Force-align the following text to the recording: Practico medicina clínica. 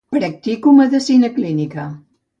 Practico 0.17 0.67
medicina 0.79 1.27
clínica. 1.37 1.83